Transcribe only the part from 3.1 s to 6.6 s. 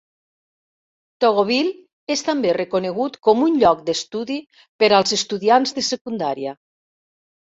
com un lloc d'estudi per als estudiants de secundària.